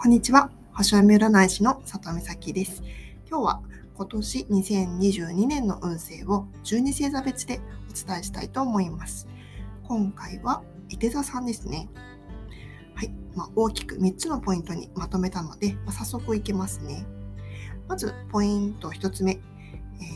[0.00, 0.48] こんにちは。
[0.74, 2.84] 星読み占い師の佐藤美咲です。
[3.28, 3.62] 今日は
[3.96, 7.58] 今年2022年の運勢を12星座別で
[7.90, 9.26] お伝えしたいと思います。
[9.82, 11.88] 今回は、伊手座さんですね。
[12.94, 13.10] はい。
[13.34, 17.04] まあ、大きく3つのポイントにまとめたので、まあ、早速いきますね。
[17.88, 19.32] まず、ポイント1つ目。
[19.32, 19.40] え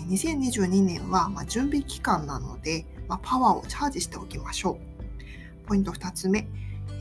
[0.07, 4.79] ー、2022年は、準備期間なので、まあ、パワーをチャージしておきましょ
[5.65, 5.67] う。
[5.67, 6.47] ポイント2つ目。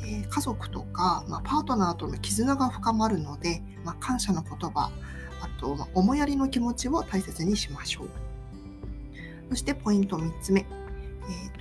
[0.04, 4.92] え家族とか、まあ、パートナーとの絆が深まるので、まあ、感謝の言葉
[5.42, 8.10] あと、ま、思いやりの気持ちを大切にしましょう。
[9.50, 10.66] そしてポイント3つ目、え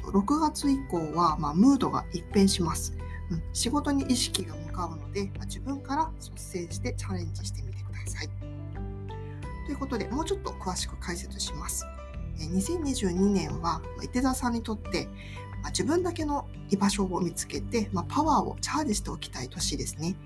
[0.01, 2.95] ーと、6月以降は、まムードが一変します、
[3.31, 8.29] うん、仕事に意識が向かうので、ま自分から率先してチャレンジしてみてください。
[9.67, 11.85] ということでもうちょっと詳しく解説します。
[12.39, 15.09] 2022年は、伊手座さんにとって、
[15.67, 20.17] 自分だけの居場所を見つけて、まあ、パワーをチャージしておきたい年ですね。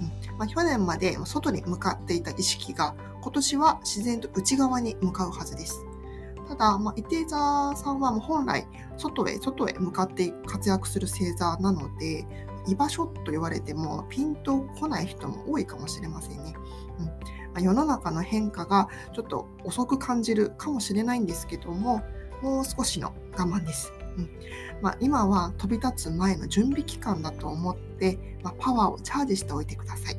[0.00, 5.84] うんまあ、去年まで外に向かっていた意識が今年は自然と内側に向かうはずです。
[6.48, 8.66] ただ、まあ、伊手座さんはもう本来
[8.98, 12.26] 外へ外へ向かって活躍する星座なので
[12.66, 16.54] 居場所と言われてもピンとこない人も多いかもしれませんね。
[16.98, 17.12] うんま
[17.56, 22.02] あ、世の中の変化がちょっと遅く感じるかもしれないんですけども
[22.42, 23.92] もう少しの我慢です。
[24.16, 24.30] うん
[24.82, 30.16] まあ、今は飛び立つ前の準備期間だと思って、まあ、パワーをチャージしておいてください。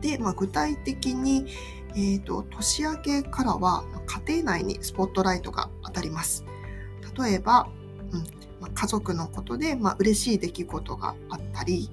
[0.00, 1.46] で、まあ、具体的に、
[1.90, 3.84] えーと、年明けからは
[4.26, 6.44] 家庭内にスポットライトが当たります。
[7.16, 7.68] 例えば、
[8.12, 8.20] うん
[8.60, 11.90] まあ、家族のことで、まあ、嬉しい出来事があったり、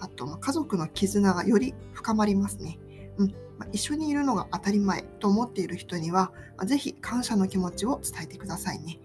[0.00, 2.78] あと、まあ、家族の絆がより深まりますね。
[3.18, 8.98] うんまあ、一緒にいるのが当たり前と思っている人には、まあ、ぜひ感謝の気持ちを伝えてくださいね。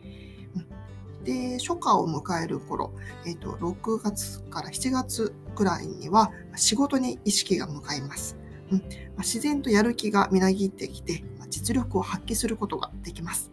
[1.29, 2.91] で初夏を迎える頃、
[3.27, 8.35] えーと、6月から7月くらいには仕事に意識が向かいます。
[8.71, 8.79] うん
[9.15, 13.51] ま、自然とやる気がみなぎってきて、ま、実力を発揮することができます。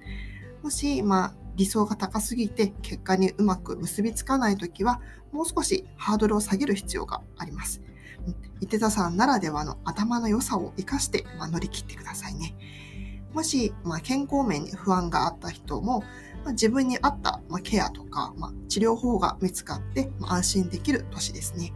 [0.63, 7.83] もし、まあ、理想が高すぎて結果にうまく結びつかないときは、もう少しハードルを下げる必要があります。
[8.61, 12.57] 伊手座さんならではの頭の良さを生かして、ま、乗り切ってくださいね。
[13.35, 16.03] もし、まあ、健康面に不安があった人も、
[16.47, 21.73] まあ、自分に合った、まあ、ケアとか、まあ、治療法が見つかって、ま、安心できる年ですね。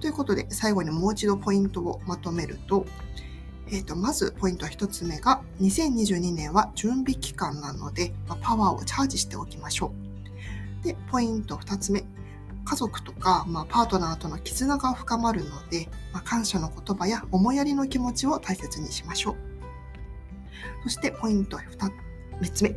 [0.00, 2.84] ということで、最後にもう一度ポイントをまとめると、
[3.68, 9.94] えー、とまずポイント1つ目が2022年は準備期間なので、ま、パワーをチャージしておきましょ
[10.82, 10.84] う。
[10.84, 12.04] で、ポイント2つ目。
[12.66, 19.36] 家族とか、まあ、パートナーとの絆が深まるので、まあ、感謝の言葉や思いやりの気持ちを大切にしましょう。
[20.82, 22.70] そしてポイント 2, 3つ目、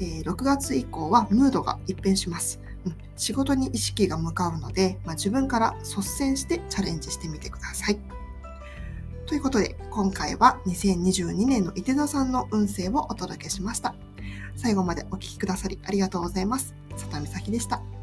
[0.00, 2.60] えー、6月以降はムードが一変します。
[2.84, 7.98] うん、仕事に意識が向かうので、まあ、自分から率先してチャレンジしてみてください。
[9.26, 13.94] ということで、今回は2022年の伊手座さんの運勢をお届けしました。
[14.54, 16.74] 最後までお聴きくださりありがとうございます。
[16.90, 17.95] 佐田美咲でした。